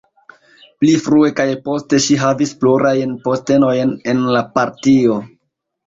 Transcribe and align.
Pli 0.83 0.93
frue 1.07 1.29
kaj 1.41 1.45
poste 1.67 2.01
ŝi 2.07 2.19
havis 2.23 2.55
plurajn 2.65 3.15
postenojn 3.29 3.97
en 4.15 4.29
la 4.39 4.47
partio. 4.61 5.25